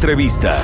Entrevista. 0.00 0.58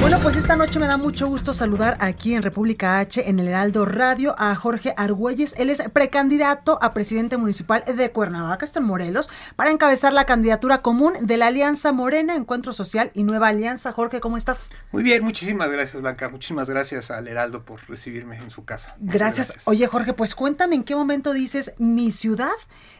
Bueno, 0.00 0.20
pues 0.22 0.36
esta 0.36 0.54
noche 0.54 0.78
me 0.78 0.86
da 0.86 0.96
mucho 0.96 1.26
gusto 1.26 1.54
saludar 1.54 1.96
aquí 1.98 2.34
en 2.34 2.42
República 2.44 3.00
H, 3.00 3.28
en 3.28 3.40
el 3.40 3.48
Heraldo 3.48 3.84
Radio, 3.84 4.36
a 4.38 4.54
Jorge 4.54 4.94
Argüelles. 4.96 5.56
Él 5.58 5.70
es 5.70 5.82
precandidato 5.92 6.78
a 6.80 6.94
presidente 6.94 7.36
municipal 7.36 7.82
de 7.84 8.12
Cuernavaca, 8.12 8.64
esto 8.64 8.78
en 8.78 8.84
Morelos, 8.84 9.28
para 9.56 9.72
encabezar 9.72 10.12
la 10.12 10.24
candidatura 10.24 10.82
común 10.82 11.14
de 11.20 11.36
la 11.36 11.48
Alianza 11.48 11.90
Morena, 11.90 12.36
Encuentro 12.36 12.72
Social 12.72 13.10
y 13.12 13.24
Nueva 13.24 13.48
Alianza. 13.48 13.90
Jorge, 13.90 14.20
¿cómo 14.20 14.36
estás? 14.36 14.70
Muy 14.92 15.02
bien, 15.02 15.24
muchísimas 15.24 15.68
gracias, 15.68 16.00
Blanca. 16.00 16.28
Muchísimas 16.28 16.70
gracias 16.70 17.10
al 17.10 17.26
Heraldo 17.26 17.64
por 17.64 17.80
recibirme 17.88 18.36
en 18.36 18.50
su 18.50 18.64
casa. 18.64 18.94
Muchas 19.00 19.14
Gracias. 19.18 19.52
Oye, 19.64 19.84
Jorge, 19.88 20.12
pues 20.12 20.36
cuéntame 20.36 20.76
en 20.76 20.84
qué 20.84 20.94
momento 20.94 21.32
dices 21.32 21.72
mi 21.78 22.12
ciudad 22.12 22.52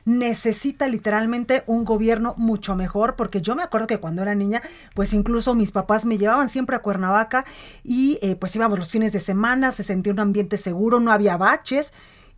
necesita 0.04 0.86
literalmente 0.88 1.62
un 1.66 1.84
gobierno 1.84 2.34
mucho 2.36 2.76
mejor, 2.76 3.16
porque 3.16 3.40
yo 3.40 3.54
me 3.54 3.62
acuerdo 3.62 3.86
que 3.86 3.98
cuando 3.98 4.22
era 4.22 4.34
niña, 4.34 4.62
pues 4.94 5.14
incluso 5.14 5.43
mis 5.52 5.72
papás 5.72 6.06
me 6.06 6.16
llevaban 6.16 6.48
siempre 6.48 6.76
a 6.76 6.78
Cuernavaca 6.78 7.44
y 7.82 8.18
eh, 8.22 8.36
pues 8.36 8.56
íbamos 8.56 8.78
los 8.78 8.90
fines 8.90 9.12
de 9.12 9.20
semana, 9.20 9.72
se 9.72 9.82
sentía 9.82 10.12
un 10.12 10.20
ambiente 10.20 10.56
seguro, 10.56 11.00
no 11.00 11.12
había 11.12 11.36
baches 11.36 11.92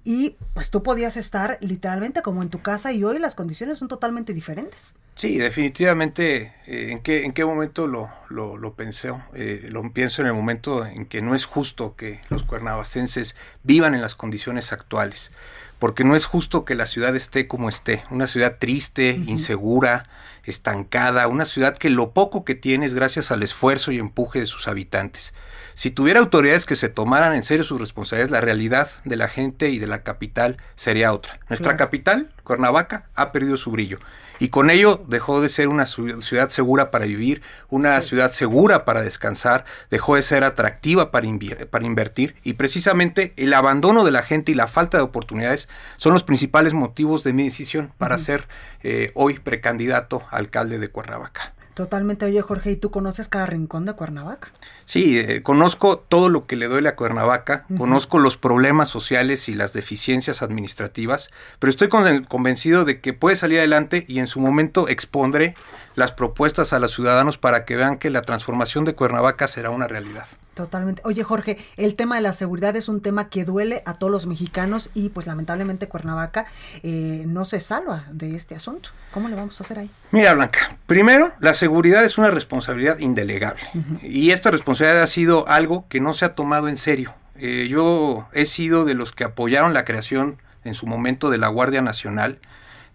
y 0.06 0.36
pues 0.54 0.70
tú 0.70 0.84
podías 0.84 1.16
estar 1.16 1.58
literalmente 1.60 2.22
como 2.22 2.40
en 2.40 2.48
tu 2.48 2.62
casa 2.62 2.92
y 2.92 3.02
hoy 3.02 3.18
las 3.18 3.34
condiciones 3.34 3.78
son 3.78 3.88
totalmente 3.88 4.32
diferentes. 4.32 4.94
Sí, 5.16 5.36
definitivamente. 5.36 6.54
eh, 6.66 6.92
¿en, 6.92 7.00
qué, 7.00 7.24
¿En 7.24 7.32
qué 7.32 7.44
momento 7.44 7.88
lo, 7.88 8.10
lo, 8.28 8.74
pensé? 8.74 9.12
Eh, 9.34 9.66
lo 9.68 9.82
pienso 9.92 10.22
en 10.22 10.28
el 10.28 10.34
momento 10.34 10.86
en 10.86 11.06
que 11.06 11.22
no 11.22 11.34
es 11.34 11.44
justo 11.44 11.96
que 11.96 12.20
los 12.28 12.44
cuernavacenses 12.44 13.34
vivan 13.64 13.96
en 13.96 14.00
las 14.00 14.14
condiciones 14.14 14.72
actuales. 14.72 15.32
Porque 15.78 16.04
no 16.04 16.16
es 16.16 16.24
justo 16.24 16.64
que 16.64 16.74
la 16.74 16.86
ciudad 16.86 17.14
esté 17.16 17.46
como 17.46 17.68
esté. 17.68 18.02
Una 18.10 18.26
ciudad 18.26 18.56
triste, 18.58 19.10
insegura, 19.26 20.08
estancada. 20.44 21.28
Una 21.28 21.44
ciudad 21.44 21.76
que 21.76 21.90
lo 21.90 22.12
poco 22.12 22.44
que 22.44 22.54
tiene 22.54 22.86
es 22.86 22.94
gracias 22.94 23.30
al 23.30 23.42
esfuerzo 23.42 23.92
y 23.92 23.98
empuje 23.98 24.40
de 24.40 24.46
sus 24.46 24.68
habitantes. 24.68 25.34
Si 25.74 25.90
tuviera 25.90 26.20
autoridades 26.20 26.64
que 26.64 26.76
se 26.76 26.88
tomaran 26.88 27.34
en 27.34 27.42
serio 27.42 27.64
sus 27.64 27.78
responsabilidades, 27.78 28.30
la 28.30 28.40
realidad 28.40 28.88
de 29.04 29.16
la 29.16 29.28
gente 29.28 29.68
y 29.68 29.78
de 29.78 29.86
la 29.86 30.02
capital 30.02 30.56
sería 30.76 31.12
otra. 31.12 31.38
Nuestra 31.50 31.72
Claro. 31.72 31.78
capital, 31.78 32.30
Cuernavaca, 32.46 33.04
ha 33.14 33.32
perdido 33.32 33.58
su 33.58 33.70
brillo. 33.70 33.98
Y 34.38 34.48
con 34.50 34.70
ello 34.70 35.02
dejó 35.08 35.40
de 35.40 35.48
ser 35.48 35.68
una 35.68 35.84
ciu- 35.84 36.22
ciudad 36.22 36.50
segura 36.50 36.90
para 36.90 37.06
vivir, 37.06 37.42
una 37.68 38.00
ciudad 38.02 38.32
segura 38.32 38.84
para 38.84 39.02
descansar, 39.02 39.64
dejó 39.90 40.16
de 40.16 40.22
ser 40.22 40.44
atractiva 40.44 41.10
para, 41.10 41.26
para 41.70 41.84
invertir 41.86 42.36
y 42.42 42.52
precisamente 42.54 43.32
el 43.36 43.52
abandono 43.54 44.04
de 44.04 44.10
la 44.12 44.22
gente 44.22 44.52
y 44.52 44.54
la 44.54 44.68
falta 44.68 44.98
de 44.98 45.04
oportunidades 45.04 45.68
son 45.96 46.12
los 46.12 46.22
principales 46.22 46.72
motivos 46.72 47.24
de 47.24 47.32
mi 47.32 47.44
decisión 47.44 47.92
para 47.98 48.18
ser 48.18 48.46
eh, 48.82 49.10
hoy 49.14 49.38
precandidato 49.38 50.22
a 50.30 50.36
alcalde 50.36 50.78
de 50.78 50.88
Cuernavaca. 50.88 51.54
Totalmente, 51.76 52.24
oye 52.24 52.40
Jorge, 52.40 52.70
¿y 52.70 52.76
tú 52.76 52.90
conoces 52.90 53.28
cada 53.28 53.44
rincón 53.44 53.84
de 53.84 53.92
Cuernavaca? 53.92 54.48
Sí, 54.86 55.18
eh, 55.18 55.42
conozco 55.42 55.98
todo 55.98 56.30
lo 56.30 56.46
que 56.46 56.56
le 56.56 56.68
duele 56.68 56.88
a 56.88 56.96
Cuernavaca, 56.96 57.66
conozco 57.76 58.18
los 58.18 58.38
problemas 58.38 58.88
sociales 58.88 59.46
y 59.50 59.54
las 59.54 59.74
deficiencias 59.74 60.40
administrativas, 60.40 61.28
pero 61.58 61.70
estoy 61.70 61.90
con- 61.90 62.24
convencido 62.24 62.86
de 62.86 63.02
que 63.02 63.12
puede 63.12 63.36
salir 63.36 63.58
adelante 63.58 64.06
y 64.08 64.20
en 64.20 64.26
su 64.26 64.40
momento 64.40 64.88
expondré 64.88 65.54
las 65.96 66.12
propuestas 66.12 66.72
a 66.72 66.78
los 66.78 66.94
ciudadanos 66.94 67.36
para 67.36 67.66
que 67.66 67.76
vean 67.76 67.98
que 67.98 68.08
la 68.08 68.22
transformación 68.22 68.86
de 68.86 68.94
Cuernavaca 68.94 69.46
será 69.46 69.68
una 69.68 69.86
realidad. 69.86 70.26
Totalmente. 70.54 71.02
Oye 71.04 71.22
Jorge, 71.22 71.58
el 71.76 71.96
tema 71.96 72.16
de 72.16 72.22
la 72.22 72.32
seguridad 72.32 72.74
es 72.76 72.88
un 72.88 73.02
tema 73.02 73.28
que 73.28 73.44
duele 73.44 73.82
a 73.84 73.98
todos 73.98 74.10
los 74.10 74.26
mexicanos 74.26 74.90
y 74.94 75.10
pues 75.10 75.26
lamentablemente 75.26 75.86
Cuernavaca 75.88 76.46
eh, 76.82 77.24
no 77.26 77.44
se 77.44 77.60
salva 77.60 78.04
de 78.10 78.34
este 78.36 78.54
asunto. 78.54 78.88
¿Cómo 79.10 79.28
le 79.28 79.36
vamos 79.36 79.60
a 79.60 79.64
hacer 79.64 79.78
ahí? 79.80 79.90
Mira, 80.16 80.32
Blanca, 80.32 80.78
primero, 80.86 81.34
la 81.40 81.52
seguridad 81.52 82.02
es 82.02 82.16
una 82.16 82.30
responsabilidad 82.30 83.00
indelegable. 83.00 83.60
Y 84.02 84.30
esta 84.30 84.50
responsabilidad 84.50 85.02
ha 85.02 85.06
sido 85.06 85.46
algo 85.46 85.86
que 85.90 86.00
no 86.00 86.14
se 86.14 86.24
ha 86.24 86.34
tomado 86.34 86.68
en 86.68 86.78
serio. 86.78 87.12
Eh, 87.38 87.68
yo 87.68 88.26
he 88.32 88.46
sido 88.46 88.86
de 88.86 88.94
los 88.94 89.12
que 89.12 89.24
apoyaron 89.24 89.74
la 89.74 89.84
creación 89.84 90.40
en 90.64 90.72
su 90.72 90.86
momento 90.86 91.28
de 91.28 91.36
la 91.36 91.48
Guardia 91.48 91.82
Nacional. 91.82 92.38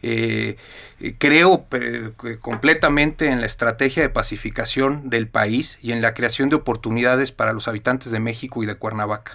Eh, 0.01 0.57
eh, 0.99 1.13
creo 1.19 1.67
eh, 1.73 2.09
completamente 2.41 3.27
en 3.27 3.39
la 3.39 3.45
estrategia 3.45 4.01
de 4.01 4.09
pacificación 4.09 5.11
del 5.11 5.27
país 5.27 5.77
y 5.79 5.91
en 5.91 6.01
la 6.01 6.15
creación 6.15 6.49
de 6.49 6.55
oportunidades 6.55 7.31
para 7.31 7.53
los 7.53 7.67
habitantes 7.67 8.11
de 8.11 8.19
México 8.19 8.63
y 8.63 8.65
de 8.65 8.73
Cuernavaca. 8.73 9.33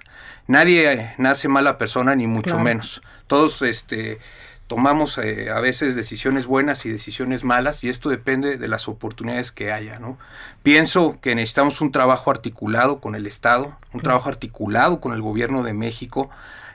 Nadie 0.48 1.14
nace 1.18 1.46
mala 1.46 1.78
persona, 1.78 2.16
ni 2.16 2.26
mucho 2.26 2.46
Claro. 2.54 2.64
menos. 2.64 3.00
Todos 3.28 3.62
este, 3.62 4.18
tomamos 4.66 5.18
eh, 5.18 5.50
a 5.50 5.60
veces 5.60 5.94
decisiones 5.94 6.46
buenas 6.46 6.86
y 6.86 6.90
decisiones 6.90 7.44
malas 7.44 7.84
y 7.84 7.88
esto 7.88 8.08
depende 8.08 8.56
de 8.56 8.68
las 8.68 8.88
oportunidades 8.88 9.52
que 9.52 9.72
haya, 9.72 9.98
¿no? 9.98 10.18
Pienso 10.62 11.18
que 11.20 11.34
necesitamos 11.34 11.80
un 11.80 11.92
trabajo 11.92 12.30
articulado 12.30 13.00
con 13.00 13.14
el 13.14 13.26
Estado, 13.26 13.76
un 13.92 14.00
trabajo 14.00 14.28
articulado 14.28 15.00
con 15.00 15.12
el 15.12 15.22
gobierno 15.22 15.62
de 15.62 15.72
México, 15.72 16.30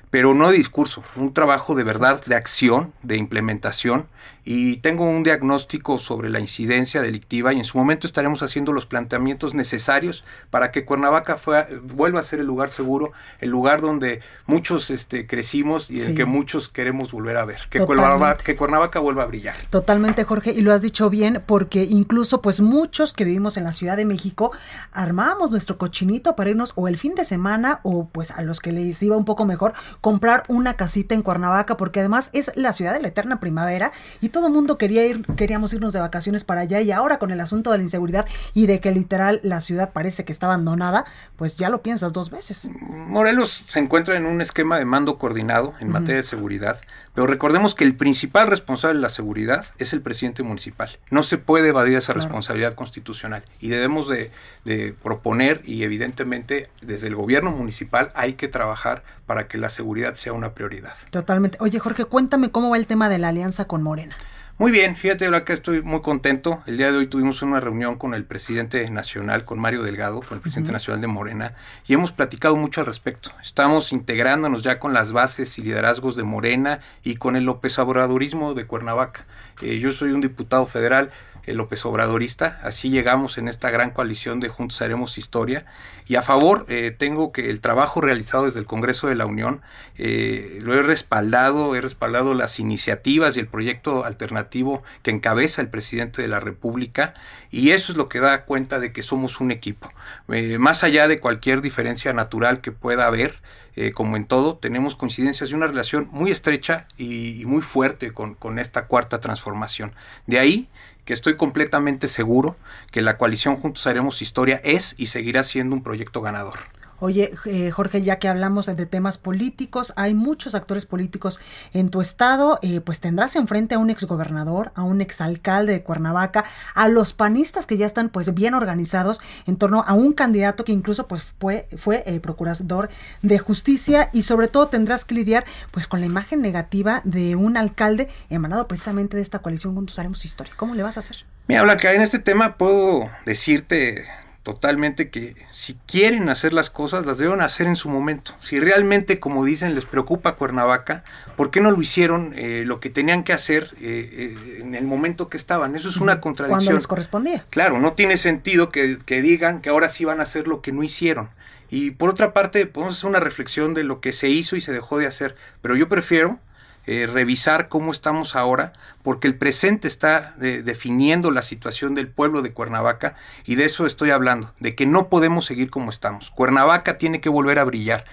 pero 0.09 0.33
no 0.33 0.49
de 0.49 0.57
discurso, 0.57 1.03
un 1.15 1.33
trabajo 1.33 1.75
de 1.75 1.83
verdad, 1.83 2.21
de 2.23 2.35
acción, 2.35 2.93
de 3.03 3.17
implementación 3.17 4.07
y 4.43 4.77
tengo 4.77 5.05
un 5.05 5.23
diagnóstico 5.23 5.99
sobre 5.99 6.29
la 6.29 6.39
incidencia 6.39 7.01
delictiva 7.01 7.53
y 7.53 7.59
en 7.59 7.65
su 7.65 7.77
momento 7.77 8.07
estaremos 8.07 8.41
haciendo 8.43 8.73
los 8.73 8.85
planteamientos 8.85 9.53
necesarios 9.53 10.23
para 10.49 10.71
que 10.71 10.83
Cuernavaca 10.85 11.37
fue- 11.37 11.79
vuelva 11.83 12.19
a 12.19 12.23
ser 12.23 12.39
el 12.39 12.47
lugar 12.47 12.69
seguro, 12.69 13.11
el 13.39 13.49
lugar 13.49 13.81
donde 13.81 14.21
muchos 14.47 14.89
este, 14.89 15.27
crecimos 15.27 15.89
y 15.91 15.99
Sí. 15.99 16.07
el 16.07 16.15
que 16.15 16.25
muchos 16.25 16.69
queremos 16.69 17.11
volver 17.11 17.37
a 17.37 17.45
ver, 17.45 17.61
que. 17.69 17.79
Cuernavaca, 17.85 18.43
que 18.43 18.55
Cuernavaca 18.55 18.99
vuelva 18.99 19.23
a 19.23 19.25
brillar. 19.27 19.55
Totalmente, 19.69 20.23
Jorge, 20.23 20.51
y 20.51 20.61
lo 20.61 20.73
has 20.73 20.81
dicho 20.81 21.09
bien, 21.09 21.43
porque 21.45 21.83
incluso 21.83 22.41
pues 22.41 22.61
muchos 22.61 23.13
que 23.13 23.25
vivimos 23.25 23.57
en 23.57 23.63
la 23.63 23.73
Ciudad 23.73 23.97
de 23.97 24.05
México 24.05 24.51
armábamos 24.91 25.51
nuestro 25.51 25.77
cochinito 25.77 26.35
para 26.35 26.49
irnos 26.49 26.73
o 26.75 26.87
el 26.87 26.97
fin 26.97 27.15
de 27.15 27.25
semana 27.25 27.79
o 27.83 28.07
pues 28.11 28.31
a 28.31 28.41
los 28.41 28.59
que 28.59 28.71
les 28.71 29.01
iba 29.03 29.15
un 29.17 29.25
poco 29.25 29.45
mejor 29.45 29.73
comprar 30.01 30.43
una 30.47 30.75
casita 30.75 31.15
en 31.15 31.21
Cuernavaca, 31.21 31.77
porque 31.77 31.99
además 31.99 32.29
es 32.33 32.51
la 32.55 32.73
ciudad 32.73 32.93
de 32.93 33.01
la 33.01 33.07
eterna 33.09 33.39
primavera 33.39 33.91
y 34.21 34.29
todo 34.31 34.47
el 34.47 34.53
mundo 34.53 34.77
quería 34.77 35.05
ir, 35.05 35.25
queríamos 35.35 35.73
irnos 35.73 35.93
de 35.93 35.99
vacaciones 35.99 36.43
para 36.43 36.61
allá 36.61 36.81
y 36.81 36.91
ahora 36.91 37.19
con 37.19 37.31
el 37.31 37.39
asunto 37.39 37.71
de 37.71 37.77
la 37.77 37.83
inseguridad 37.83 38.25
y 38.53 38.65
de 38.65 38.79
que 38.79 38.91
literal 38.91 39.39
la 39.43 39.61
ciudad 39.61 39.91
parece 39.93 40.25
que 40.25 40.31
está 40.31 40.47
abandonada, 40.47 41.05
pues 41.35 41.57
ya 41.57 41.69
lo 41.69 41.81
piensas 41.83 42.13
dos 42.13 42.31
veces. 42.31 42.69
Morelos 42.79 43.63
se 43.67 43.79
encuentra 43.79 44.15
en 44.17 44.25
un 44.25 44.41
esquema 44.41 44.77
de 44.77 44.85
mando 44.85 45.17
coordinado 45.17 45.73
en 45.79 45.89
materia 45.89 46.21
de 46.21 46.27
seguridad, 46.27 46.79
pero 47.13 47.27
recordemos 47.27 47.75
que 47.75 47.83
el 47.83 47.95
principal 47.95 48.47
responsable 48.47 48.95
de 48.95 49.01
la 49.01 49.09
seguridad 49.09 49.65
es 49.77 49.91
el 49.93 50.01
presidente 50.01 50.43
municipal. 50.43 50.97
No 51.09 51.23
se 51.23 51.37
puede 51.37 51.69
evadir 51.69 51.97
esa 51.97 52.13
Claro. 52.13 52.21
responsabilidad 52.27 52.73
constitucional 52.75 53.43
y 53.59 53.69
debemos 53.69 54.07
de, 54.07 54.31
de 54.65 54.93
proponer 55.03 55.61
y 55.65 55.83
evidentemente 55.83 56.69
desde 56.81 57.07
el 57.07 57.15
gobierno 57.15 57.51
municipal 57.51 58.11
hay 58.15 58.33
que 58.33 58.47
trabajar 58.47 59.03
para 59.25 59.47
que 59.47 59.57
la 59.57 59.69
seguridad 59.69 60.15
sea 60.15 60.33
una 60.33 60.53
prioridad. 60.53 60.93
Totalmente. 61.09 61.57
Oye, 61.61 61.79
Jorge, 61.79 62.05
cuéntame 62.05 62.49
cómo 62.51 62.69
va 62.69 62.77
el 62.77 62.85
tema 62.87 63.07
de 63.09 63.17
la 63.17 63.29
alianza 63.29 63.65
con 63.65 63.81
Morena. 63.81 64.15
Muy 64.61 64.71
bien, 64.71 64.95
fíjate, 64.95 65.25
ahora 65.25 65.43
que 65.43 65.53
estoy 65.53 65.81
muy 65.81 66.01
contento. 66.01 66.61
El 66.67 66.77
día 66.77 66.91
de 66.91 66.99
hoy 66.99 67.07
tuvimos 67.07 67.41
una 67.41 67.59
reunión 67.59 67.97
con 67.97 68.13
el 68.13 68.25
presidente 68.25 68.87
nacional, 68.91 69.43
con 69.43 69.57
Mario 69.57 69.81
Delgado, 69.81 70.19
con 70.19 70.35
el 70.35 70.39
presidente 70.39 70.71
nacional 70.71 71.01
de 71.01 71.07
Morena, 71.07 71.55
y 71.87 71.95
hemos 71.95 72.11
platicado 72.11 72.55
mucho 72.55 72.81
al 72.81 72.85
respecto. 72.85 73.31
Estamos 73.41 73.91
integrándonos 73.91 74.61
ya 74.61 74.77
con 74.77 74.93
las 74.93 75.13
bases 75.13 75.57
y 75.57 75.63
liderazgos 75.63 76.15
de 76.15 76.21
Morena 76.21 76.81
y 77.03 77.15
con 77.15 77.35
el 77.35 77.45
López 77.45 77.79
Obradorismo 77.79 78.53
de 78.53 78.67
Cuernavaca. 78.67 79.25
Eh, 79.63 79.79
yo 79.79 79.91
soy 79.93 80.11
un 80.11 80.21
diputado 80.21 80.67
federal, 80.67 81.09
el 81.45 81.57
López 81.57 81.85
Obradorista, 81.85 82.59
así 82.63 82.89
llegamos 82.89 83.37
en 83.37 83.47
esta 83.47 83.69
gran 83.69 83.91
coalición 83.91 84.39
de 84.39 84.49
Juntos 84.49 84.81
Haremos 84.81 85.17
Historia, 85.17 85.65
y 86.07 86.15
a 86.15 86.21
favor 86.21 86.65
eh, 86.67 86.91
tengo 86.91 87.31
que 87.31 87.49
el 87.49 87.61
trabajo 87.61 88.01
realizado 88.01 88.45
desde 88.45 88.59
el 88.59 88.65
Congreso 88.65 89.07
de 89.07 89.15
la 89.15 89.25
Unión, 89.25 89.61
eh, 89.97 90.59
lo 90.61 90.73
he 90.73 90.81
respaldado, 90.81 91.75
he 91.75 91.81
respaldado 91.81 92.33
las 92.33 92.59
iniciativas 92.59 93.35
y 93.35 93.39
el 93.39 93.47
proyecto 93.47 94.05
alternativo 94.05 94.83
que 95.03 95.11
encabeza 95.11 95.61
el 95.61 95.69
presidente 95.69 96.21
de 96.21 96.27
la 96.27 96.39
República. 96.39 97.13
Y 97.49 97.71
eso 97.71 97.91
es 97.91 97.97
lo 97.97 98.09
que 98.09 98.19
da 98.19 98.45
cuenta 98.45 98.79
de 98.79 98.93
que 98.93 99.03
somos 99.03 99.39
un 99.39 99.51
equipo. 99.51 99.91
Eh, 100.29 100.57
más 100.57 100.83
allá 100.83 101.07
de 101.07 101.19
cualquier 101.19 101.61
diferencia 101.61 102.13
natural 102.13 102.61
que 102.61 102.71
pueda 102.71 103.07
haber, 103.07 103.39
eh, 103.75 103.91
como 103.91 104.17
en 104.17 104.25
todo, 104.25 104.57
tenemos 104.57 104.95
coincidencias 104.95 105.49
y 105.49 105.53
una 105.53 105.67
relación 105.67 106.09
muy 106.11 106.31
estrecha 106.31 106.87
y, 106.97 107.43
muy 107.45 107.61
fuerte 107.61 108.11
con, 108.11 108.35
con 108.35 108.59
esta 108.59 108.87
cuarta 108.87 109.19
transformación. 109.19 109.93
De 110.27 110.39
ahí 110.39 110.69
que 111.05 111.13
estoy 111.13 111.35
completamente 111.35 112.07
seguro 112.07 112.55
que 112.91 113.01
la 113.01 113.17
coalición 113.17 113.57
Juntos 113.57 113.87
Haremos 113.87 114.21
Historia 114.21 114.61
es 114.63 114.95
y 114.97 115.07
seguirá 115.07 115.43
siendo 115.43 115.75
un 115.75 115.83
proyecto 115.83 116.21
ganador. 116.21 116.59
Oye, 117.01 117.33
eh, 117.45 117.71
Jorge, 117.71 118.03
ya 118.03 118.19
que 118.19 118.27
hablamos 118.27 118.67
de 118.67 118.85
temas 118.85 119.17
políticos, 119.17 119.91
hay 119.95 120.13
muchos 120.13 120.53
actores 120.53 120.85
políticos 120.85 121.39
en 121.73 121.89
tu 121.89 121.99
estado, 121.99 122.59
eh, 122.61 122.79
pues 122.79 123.01
tendrás 123.01 123.35
enfrente 123.35 123.73
a 123.73 123.79
un 123.79 123.89
exgobernador, 123.89 124.71
a 124.75 124.83
un 124.83 125.01
exalcalde 125.01 125.73
de 125.73 125.81
Cuernavaca, 125.81 126.45
a 126.75 126.87
los 126.89 127.13
panistas 127.13 127.65
que 127.65 127.77
ya 127.77 127.87
están 127.87 128.09
pues 128.09 128.35
bien 128.35 128.53
organizados 128.53 129.19
en 129.47 129.57
torno 129.57 129.83
a 129.87 129.93
un 129.93 130.13
candidato 130.13 130.63
que 130.63 130.73
incluso 130.73 131.07
pues 131.07 131.23
fue, 131.39 131.67
fue 131.75 132.03
eh, 132.05 132.19
procurador 132.19 132.91
de 133.23 133.39
justicia 133.39 134.11
y 134.13 134.21
sobre 134.21 134.47
todo 134.47 134.67
tendrás 134.67 135.03
que 135.03 135.15
lidiar 135.15 135.43
pues 135.71 135.87
con 135.87 136.01
la 136.01 136.05
imagen 136.05 136.39
negativa 136.39 137.01
de 137.03 137.35
un 137.35 137.57
alcalde 137.57 138.09
emanado 138.29 138.67
precisamente 138.67 139.17
de 139.17 139.23
esta 139.23 139.39
coalición 139.39 139.73
Juntos 139.73 139.97
Haremos 139.97 140.23
Historia. 140.23 140.53
¿Cómo 140.55 140.75
le 140.75 140.83
vas 140.83 140.97
a 140.97 140.99
hacer? 140.99 141.25
Mira, 141.47 141.63
Blanca, 141.63 141.91
en 141.93 142.01
este 142.01 142.19
tema 142.19 142.57
puedo 142.57 143.09
decirte 143.25 144.05
totalmente 144.43 145.09
que 145.09 145.35
si 145.51 145.75
quieren 145.85 146.29
hacer 146.29 146.53
las 146.53 146.69
cosas, 146.69 147.05
las 147.05 147.17
deben 147.17 147.41
hacer 147.41 147.67
en 147.67 147.75
su 147.75 147.89
momento. 147.89 148.33
Si 148.39 148.59
realmente, 148.59 149.19
como 149.19 149.45
dicen, 149.45 149.75
les 149.75 149.85
preocupa 149.85 150.35
Cuernavaca, 150.35 151.03
¿por 151.35 151.51
qué 151.51 151.61
no 151.61 151.71
lo 151.71 151.81
hicieron 151.81 152.33
eh, 152.35 152.63
lo 152.65 152.79
que 152.79 152.89
tenían 152.89 153.23
que 153.23 153.33
hacer 153.33 153.75
eh, 153.79 154.35
eh, 154.37 154.59
en 154.61 154.73
el 154.73 154.85
momento 154.85 155.29
que 155.29 155.37
estaban? 155.37 155.75
Eso 155.75 155.89
es 155.89 155.97
una 155.97 156.21
contradicción. 156.21 156.65
Cuando 156.65 156.73
les 156.73 156.87
correspondía. 156.87 157.45
Claro, 157.49 157.79
no 157.79 157.93
tiene 157.93 158.17
sentido 158.17 158.71
que, 158.71 158.97
que 159.05 159.21
digan 159.21 159.61
que 159.61 159.69
ahora 159.69 159.89
sí 159.89 160.05
van 160.05 160.19
a 160.19 160.23
hacer 160.23 160.47
lo 160.47 160.61
que 160.61 160.71
no 160.71 160.83
hicieron. 160.83 161.29
Y 161.69 161.91
por 161.91 162.09
otra 162.09 162.33
parte, 162.33 162.65
podemos 162.65 162.97
hacer 162.97 163.09
una 163.09 163.19
reflexión 163.19 163.73
de 163.73 163.83
lo 163.83 164.01
que 164.01 164.11
se 164.11 164.27
hizo 164.27 164.55
y 164.55 164.61
se 164.61 164.73
dejó 164.73 164.97
de 164.97 165.07
hacer. 165.07 165.35
Pero 165.61 165.75
yo 165.75 165.87
prefiero 165.87 166.39
eh, 166.87 167.07
revisar 167.07 167.69
cómo 167.69 167.91
estamos 167.91 168.35
ahora, 168.35 168.73
porque 169.03 169.27
el 169.27 169.35
presente 169.35 169.87
está 169.87 170.35
eh, 170.41 170.61
definiendo 170.63 171.29
la 171.31 171.41
situación 171.41 171.95
del 171.95 172.07
pueblo 172.07 172.41
de 172.41 172.53
Cuernavaca 172.53 173.15
y 173.45 173.55
de 173.55 173.65
eso 173.65 173.85
estoy 173.85 174.11
hablando, 174.11 174.53
de 174.59 174.75
que 174.75 174.85
no 174.85 175.07
podemos 175.07 175.45
seguir 175.45 175.69
como 175.69 175.89
estamos. 175.89 176.31
Cuernavaca 176.31 176.97
tiene 176.97 177.21
que 177.21 177.29
volver 177.29 177.59
a 177.59 177.63
brillar 177.63 178.05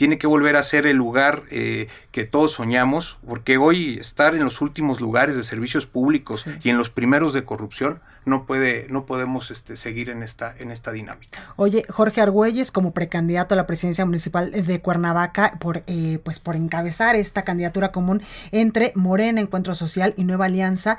tiene 0.00 0.16
que 0.16 0.26
volver 0.26 0.56
a 0.56 0.62
ser 0.62 0.86
el 0.86 0.96
lugar 0.96 1.42
eh, 1.50 1.88
que 2.10 2.24
todos 2.24 2.52
soñamos, 2.52 3.18
porque 3.28 3.58
hoy 3.58 3.98
estar 3.98 4.34
en 4.34 4.42
los 4.44 4.62
últimos 4.62 4.98
lugares 4.98 5.36
de 5.36 5.44
servicios 5.44 5.84
públicos 5.84 6.46
y 6.62 6.70
en 6.70 6.78
los 6.78 6.88
primeros 6.88 7.34
de 7.34 7.44
corrupción 7.44 8.00
no 8.24 8.46
puede, 8.46 8.86
no 8.88 9.04
podemos 9.04 9.50
este, 9.50 9.76
seguir 9.76 10.08
en 10.08 10.22
esta, 10.22 10.54
en 10.58 10.70
esta 10.70 10.92
dinámica. 10.92 11.38
Oye, 11.56 11.84
Jorge 11.90 12.22
Argüelles, 12.22 12.70
como 12.72 12.92
precandidato 12.92 13.52
a 13.52 13.56
la 13.56 13.66
presidencia 13.66 14.06
municipal 14.06 14.50
de 14.50 14.80
Cuernavaca, 14.80 15.58
por, 15.60 15.82
eh, 15.86 16.18
pues 16.24 16.38
por 16.38 16.56
encabezar 16.56 17.14
esta 17.14 17.42
candidatura 17.44 17.92
común 17.92 18.22
entre 18.52 18.92
Morena, 18.94 19.42
Encuentro 19.42 19.74
Social 19.74 20.14
y 20.16 20.24
Nueva 20.24 20.46
Alianza, 20.46 20.96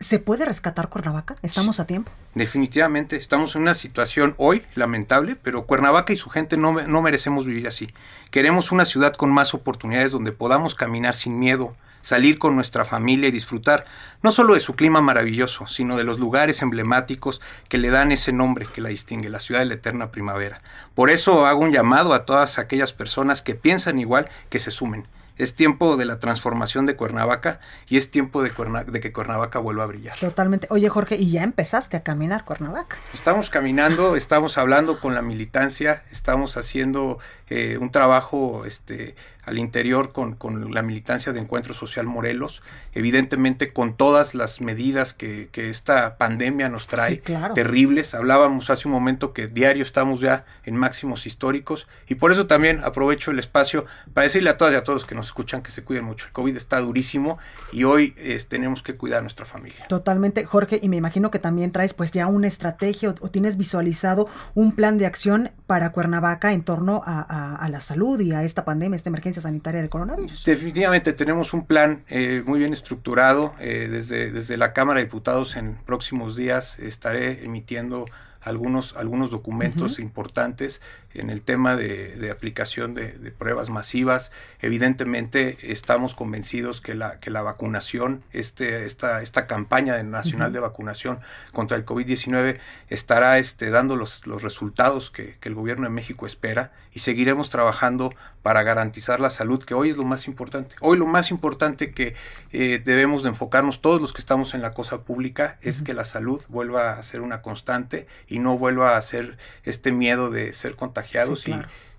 ¿Se 0.00 0.20
puede 0.20 0.44
rescatar 0.44 0.88
Cuernavaca? 0.90 1.34
¿Estamos 1.42 1.80
a 1.80 1.86
tiempo? 1.86 2.12
Definitivamente, 2.34 3.16
estamos 3.16 3.56
en 3.56 3.62
una 3.62 3.74
situación 3.74 4.34
hoy 4.36 4.62
lamentable, 4.76 5.34
pero 5.34 5.66
Cuernavaca 5.66 6.12
y 6.12 6.16
su 6.16 6.30
gente 6.30 6.56
no, 6.56 6.72
no, 6.72 7.02
merecemos 7.02 7.46
vivir 7.46 7.66
así. 7.66 7.92
Queremos 8.30 8.70
una 8.70 8.84
ciudad 8.84 9.14
con 9.14 9.30
más 9.30 9.54
oportunidades 9.54 10.12
donde 10.12 10.30
podamos 10.30 10.76
caminar 10.76 11.16
sin 11.16 11.40
miedo, 11.40 11.74
salir 12.00 12.38
con 12.38 12.54
nuestra 12.54 12.84
familia 12.84 13.28
y 13.28 13.32
disfrutar 13.32 13.86
no 14.22 14.30
solo 14.30 14.54
de 14.54 14.60
su 14.60 14.76
clima 14.76 15.00
maravilloso, 15.00 15.66
sino 15.66 15.96
de 15.96 16.04
los 16.04 16.20
lugares 16.20 16.62
emblemáticos 16.62 17.40
que 17.68 17.78
le 17.78 17.90
dan 17.90 18.12
ese 18.12 18.32
nombre 18.32 18.68
que 18.72 18.80
la 18.80 18.90
distingue, 18.90 19.28
la 19.28 19.40
ciudad 19.40 19.62
de 19.62 19.66
la 19.66 19.74
eterna 19.74 20.12
primavera. 20.12 20.62
Por 20.94 21.10
eso 21.10 21.44
hago 21.44 21.64
un 21.64 21.72
llamado 21.72 22.14
a 22.14 22.24
todas 22.24 22.60
aquellas 22.60 22.92
personas 22.92 23.42
que 23.42 23.56
piensan 23.56 23.98
igual 23.98 24.28
que 24.48 24.60
se 24.60 24.70
sumen 24.70 25.08
es 25.38 25.54
tiempo 25.54 25.96
de 25.96 26.04
la 26.04 26.18
transformación 26.18 26.86
de 26.86 26.96
Cuernavaca 26.96 27.60
y 27.88 27.96
es 27.96 28.10
tiempo 28.10 28.42
de, 28.42 28.52
de, 28.86 29.00
que 29.00 29.12
Cuernavaca 29.12 29.58
vuelva 29.58 29.84
a 29.84 29.86
brillar. 29.86 30.18
Totalmente. 30.18 30.66
Oye, 30.70 30.88
Jorge, 30.88 31.16
¿y 31.16 31.30
ya 31.30 31.42
empezaste 31.42 31.96
a 31.96 32.02
caminar 32.02 32.44
Cuernavaca? 32.44 32.98
Estamos 33.14 33.48
caminando, 33.48 34.16
estamos 34.16 34.58
hablando 34.58 35.00
con 35.00 35.14
la 35.14 35.22
militancia, 35.22 36.02
estamos 36.10 36.56
haciendo 36.56 37.18
eh, 37.50 37.78
un 37.78 37.90
trabajo 37.90 38.64
este, 38.66 39.14
al 39.44 39.58
interior 39.58 40.12
con, 40.12 40.34
con, 40.34 40.72
la 40.74 40.82
militancia 40.82 41.32
de 41.32 41.40
Encuentro 41.40 41.72
Social 41.72 42.06
Morelos, 42.06 42.62
evidentemente 42.92 43.72
con 43.72 43.96
todas 43.96 44.34
las 44.34 44.60
medidas 44.60 45.14
que, 45.14 45.48
que 45.50 45.70
esta 45.70 46.18
pandemia 46.18 46.68
nos 46.68 46.86
trae, 46.86 47.22
terribles. 47.54 48.14
Hablábamos 48.14 48.68
hace 48.70 48.86
un 48.86 48.92
momento 48.92 49.32
que 49.32 49.46
diario 49.46 49.82
estamos 49.82 50.20
ya 50.20 50.44
en 50.64 50.76
máximos 50.76 51.26
históricos 51.26 51.88
y 52.06 52.16
por 52.16 52.32
eso 52.32 52.46
también 52.46 52.80
aprovecho 52.84 53.30
el 53.30 53.38
espacio 53.38 53.86
para 54.12 54.24
decirle 54.24 54.50
a 54.50 54.58
todas 54.58 54.74
y 54.74 54.76
a 54.76 54.84
todos 54.84 55.06
que 55.06 55.14
nos 55.14 55.26
escuchan 55.26 55.62
que 55.62 55.70
se 55.70 55.82
cuiden 55.82 56.04
mucho. 56.04 56.26
El 56.26 56.32
COVID 56.32 56.56
está 56.56 56.80
durísimo 56.80 57.38
y 57.72 57.84
hoy 57.84 58.14
tenemos 58.48 58.82
que 58.82 58.96
cuidar 58.96 59.20
a 59.20 59.22
nuestra 59.22 59.46
familia. 59.46 59.86
Totalmente, 59.88 60.44
Jorge, 60.44 60.78
y 60.82 60.88
me 60.88 60.96
imagino 60.96 61.30
que 61.30 61.38
también 61.38 61.72
traes 61.72 61.94
pues 61.94 62.12
ya 62.12 62.26
una 62.26 62.46
estrategia 62.46 63.14
o, 63.20 63.30
tienes 63.30 63.56
visualizado 63.56 64.28
un 64.54 64.72
plan 64.72 64.98
de 64.98 65.06
acción 65.06 65.50
para 65.66 65.92
Cuernavaca 65.92 66.52
en 66.52 66.62
torno 66.62 67.02
a, 67.06 67.20
a 67.20 67.37
la 67.68 67.80
salud 67.80 68.20
y 68.20 68.32
a 68.32 68.44
esta 68.44 68.64
pandemia, 68.64 68.96
esta 68.96 69.10
emergencia 69.10 69.42
sanitaria 69.42 69.82
de 69.82 69.88
coronavirus. 69.88 70.44
Definitivamente 70.44 71.12
tenemos 71.12 71.52
un 71.52 71.66
plan 71.66 72.04
eh, 72.08 72.42
muy 72.46 72.58
bien 72.58 72.72
estructurado. 72.72 73.54
Eh, 73.60 73.88
desde, 73.90 74.30
desde 74.30 74.56
la 74.56 74.72
Cámara 74.72 75.00
de 75.00 75.06
Diputados 75.06 75.56
en 75.56 75.76
próximos 75.86 76.36
días 76.36 76.78
estaré 76.78 77.44
emitiendo 77.44 78.06
algunos, 78.48 78.96
algunos 78.96 79.30
documentos 79.30 79.98
importantes 79.98 80.80
en 81.14 81.30
el 81.30 81.42
tema 81.42 81.76
de, 81.76 82.30
aplicación 82.30 82.94
de, 82.94 83.32
pruebas 83.36 83.70
masivas. 83.70 84.32
Evidentemente 84.60 85.58
estamos 85.62 86.14
convencidos 86.14 86.80
que 86.80 86.94
la, 86.94 87.20
que 87.20 87.30
la 87.30 87.42
vacunación, 87.42 88.22
este, 88.32 88.86
esta, 88.86 89.22
esta 89.22 89.46
campaña 89.46 90.02
nacional 90.02 90.52
de 90.52 90.60
vacunación 90.60 91.20
contra 91.52 91.76
el 91.76 91.84
COVID-19 91.84 92.58
estará 92.88 93.38
este, 93.38 93.70
dando 93.70 93.96
los, 93.96 94.26
los 94.26 94.42
resultados 94.42 95.10
que, 95.10 95.36
el 95.48 95.54
gobierno 95.54 95.84
de 95.84 95.90
México 95.90 96.26
espera 96.26 96.72
y 96.92 96.98
seguiremos 96.98 97.48
trabajando 97.48 98.12
para 98.48 98.62
garantizar 98.62 99.20
la 99.20 99.28
salud, 99.28 99.62
que 99.62 99.74
hoy 99.74 99.90
es 99.90 99.98
lo 99.98 100.04
más 100.04 100.26
importante. 100.26 100.74
Hoy 100.80 100.96
lo 100.96 101.04
más 101.04 101.30
importante 101.30 101.90
que 101.90 102.14
eh, 102.50 102.80
debemos 102.82 103.22
de 103.22 103.28
enfocarnos 103.28 103.82
todos 103.82 104.00
los 104.00 104.14
que 104.14 104.22
estamos 104.22 104.54
en 104.54 104.62
la 104.62 104.72
cosa 104.72 105.02
pública 105.02 105.58
es 105.60 105.82
que 105.82 105.92
la 105.92 106.06
salud 106.06 106.42
vuelva 106.48 106.92
a 106.92 107.02
ser 107.02 107.20
una 107.20 107.42
constante 107.42 108.06
y 108.26 108.38
no 108.38 108.56
vuelva 108.56 108.96
a 108.96 109.02
ser 109.02 109.36
este 109.64 109.92
miedo 109.92 110.30
de 110.30 110.54
ser 110.54 110.76
contagiado 110.76 111.34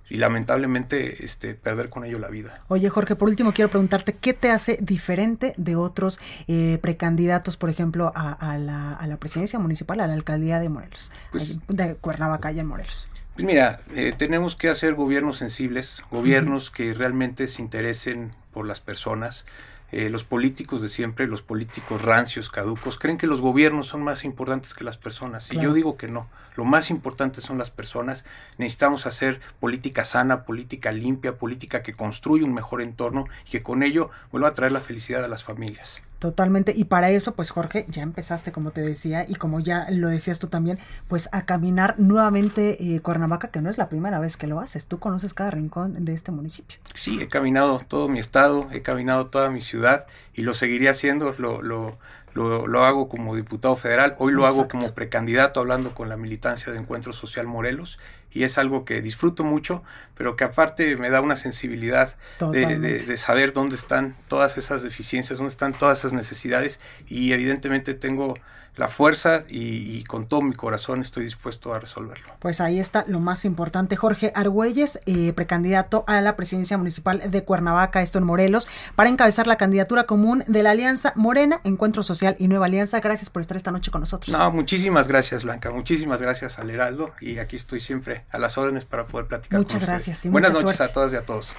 y, 0.09 0.17
lamentablemente 0.17 1.23
este, 1.23 1.53
perder 1.53 1.91
con 1.91 2.03
ello 2.03 2.17
la 2.17 2.29
vida. 2.29 2.63
Oye 2.67 2.89
Jorge, 2.89 3.15
por 3.15 3.29
último 3.29 3.51
quiero 3.51 3.69
preguntarte, 3.69 4.13
¿qué 4.13 4.33
te 4.33 4.49
hace 4.49 4.79
diferente 4.81 5.53
de 5.55 5.75
otros 5.75 6.19
eh, 6.47 6.79
precandidatos, 6.81 7.57
por 7.57 7.69
ejemplo, 7.69 8.11
a, 8.15 8.57
la, 8.57 8.93
a, 8.93 9.05
la, 9.05 9.17
presidencia 9.17 9.59
municipal, 9.59 9.99
a 9.99 10.07
la 10.07 10.15
alcaldía 10.15 10.59
de 10.59 10.69
Morelos, 10.69 11.11
pues 11.31 11.59
de 11.67 11.93
Cuernavaca 11.93 12.51
y 12.51 12.59
en 12.59 12.65
Morelos? 12.65 13.07
Pues 13.39 13.47
mira, 13.47 13.79
eh, 13.95 14.11
tenemos 14.17 14.57
que 14.57 14.67
hacer 14.67 14.95
gobiernos 14.95 15.37
sensibles, 15.37 16.03
gobiernos 16.11 16.69
que 16.69 16.93
realmente 16.93 17.47
se 17.47 17.61
interesen 17.61 18.33
por 18.51 18.67
las 18.67 18.81
personas, 18.81 19.45
eh, 19.93 20.09
los 20.09 20.25
políticos 20.25 20.81
de 20.81 20.89
siempre, 20.89 21.25
los 21.25 21.41
políticos 21.41 22.01
rancios, 22.01 22.49
caducos, 22.49 22.99
creen 22.99 23.17
que 23.17 23.27
los 23.27 23.39
gobiernos 23.39 23.87
son 23.87 24.03
más 24.03 24.25
importantes 24.25 24.73
que 24.73 24.83
las 24.83 24.97
personas. 24.97 25.53
Y 25.53 25.59
yo 25.61 25.71
digo 25.71 25.95
que 25.95 26.09
no. 26.09 26.27
Lo 26.57 26.65
más 26.65 26.89
importante 26.89 27.39
son 27.39 27.57
las 27.57 27.69
personas. 27.69 28.25
Necesitamos 28.57 29.05
hacer 29.05 29.39
política 29.61 30.03
sana, 30.03 30.43
política 30.43 30.91
limpia, 30.91 31.37
política 31.37 31.81
que 31.81 31.93
construya 31.93 32.43
un 32.43 32.53
mejor 32.53 32.81
entorno 32.81 33.23
y 33.47 33.51
que 33.51 33.63
con 33.63 33.83
ello 33.83 34.09
vuelva 34.33 34.49
a 34.49 34.53
traer 34.53 34.73
la 34.73 34.81
felicidad 34.81 35.23
a 35.23 35.29
las 35.29 35.45
familias. 35.45 36.01
Totalmente. 36.19 36.73
Y 36.75 36.83
para 36.83 37.09
eso, 37.09 37.33
pues 37.33 37.49
Jorge, 37.49 37.85
ya 37.87 38.03
empezaste, 38.03 38.51
como 38.51 38.71
te 38.71 38.81
decía, 38.81 39.25
y 39.27 39.35
como 39.35 39.61
ya 39.61 39.87
lo 39.89 40.09
decías 40.09 40.37
tú 40.37 40.47
también, 40.47 40.77
pues 41.07 41.29
a 41.31 41.45
caminar 41.45 41.95
nuevamente 41.97 42.95
eh, 42.95 42.99
Cuernavaca, 42.99 43.47
que 43.47 43.61
no 43.61 43.69
es 43.69 43.77
la 43.77 43.87
primera 43.87 44.19
vez 44.19 44.35
que 44.35 44.45
lo 44.45 44.59
haces. 44.59 44.85
Tú 44.85 44.99
conoces 44.99 45.33
cada 45.33 45.51
rincón 45.51 46.03
de 46.03 46.13
este 46.13 46.31
municipio. 46.31 46.77
Sí, 46.93 47.19
he 47.21 47.29
caminado 47.29 47.81
todo 47.87 48.09
mi 48.09 48.19
estado, 48.19 48.67
he 48.71 48.81
caminado 48.81 49.27
toda 49.27 49.49
mi 49.49 49.61
ciudad 49.61 50.05
y 50.33 50.41
lo 50.41 50.53
seguiría 50.53 50.91
haciendo. 50.91 51.33
Lo, 51.37 51.61
lo, 51.61 51.97
lo, 52.33 52.83
hago 52.83 53.09
como 53.09 53.35
diputado 53.35 53.75
federal, 53.75 54.15
hoy 54.19 54.31
lo 54.31 54.45
hago 54.45 54.67
como 54.67 54.93
precandidato 54.93 55.59
hablando 55.59 55.93
con 55.93 56.09
la 56.09 56.17
militancia 56.17 56.71
de 56.71 56.79
Encuentro 56.79 57.13
Social 57.13 57.47
Morelos 57.47 57.99
y 58.31 58.43
es 58.43 58.57
algo 58.57 58.85
que 58.85 59.01
disfruto 59.01 59.43
mucho, 59.43 59.83
pero 60.15 60.35
que 60.35 60.43
aparte 60.43 60.95
me 60.97 61.09
da 61.09 61.21
una 61.21 61.35
sensibilidad 61.35 62.15
de, 62.39 63.17
saber 63.17 63.53
dónde 63.53 63.75
están 63.75 64.15
todas 64.27 64.57
esas 64.57 64.83
deficiencias, 64.83 65.39
dónde 65.39 65.51
están 65.51 65.73
todas 65.73 65.99
esas 65.99 66.13
necesidades 66.13 66.79
y 67.07 67.33
evidentemente 67.33 67.93
tengo 67.93 68.35
la 68.79 68.87
fuerza 68.87 69.43
y, 69.49 70.05
con 70.05 70.27
todo 70.27 70.41
mi 70.41 70.53
corazón 70.55 71.01
estoy 71.01 71.25
dispuesto 71.25 71.73
a 71.73 71.79
resolverlo. 71.79 72.33
Pues 72.39 72.61
ahí 72.61 72.79
está 72.79 73.03
lo 73.07 73.19
más 73.19 73.43
importante. 73.43 73.97
Jorge 73.97 74.31
Argüelles, 74.33 75.01
eh, 75.05 75.33
precandidato 75.33 76.05
a 76.07 76.21
la 76.21 76.37
presidencia 76.37 76.77
municipal 76.77 77.29
de 77.29 77.43
Cuernavaca, 77.43 78.01
esto 78.01 78.19
en 78.19 78.23
Morelos, 78.23 78.69
para 78.95 79.09
encabezar 79.09 79.47
la 79.47 79.57
candidatura 79.57 80.05
común 80.05 80.45
de 80.47 80.63
la 80.63 80.71
Alianza 80.71 81.11
Morena, 81.15 81.59
Encuentro 81.65 82.03
Social 82.03 82.37
y 82.39 82.47
Nueva 82.47 82.67
Alianza. 82.67 83.01
Gracias 83.01 83.29
por 83.29 83.41
estar 83.41 83.57
esta 83.57 83.71
noche 83.71 83.91
con 83.91 83.99
nosotros. 83.99 84.35
No, 84.35 84.49
muchísimas 84.51 85.09
gracias 85.09 85.43
Blanca, 85.43 85.71
muchísimas 85.71 86.21
gracias 86.21 86.57
al 86.57 86.69
Heraldo 86.69 87.11
y 87.19 87.39
aquí 87.39 87.57
estoy 87.57 87.81
siempre 87.81 88.23
a 88.31 88.37
las 88.37 88.57
órdenes 88.57 88.85
para 88.85 89.05
poder 89.07 89.27
platicar 89.27 89.59
Muchas 89.59 89.81
gracias. 89.81 90.21
Buenas 90.23 90.53
noches 90.53 90.79
a 90.79 90.93
todas 90.93 91.11
y 91.11 91.17
a 91.17 91.25
todos. 91.25 91.53